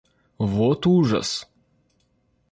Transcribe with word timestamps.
Вот 0.39 0.87
ужас! 0.87 1.47